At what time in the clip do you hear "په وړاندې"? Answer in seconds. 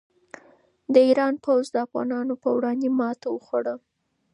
2.43-2.87